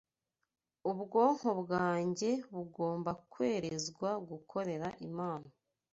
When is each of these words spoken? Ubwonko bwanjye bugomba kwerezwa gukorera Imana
Ubwonko 0.89 1.49
bwanjye 1.61 2.29
bugomba 2.53 3.11
kwerezwa 3.31 4.09
gukorera 4.29 4.87
Imana 5.07 5.47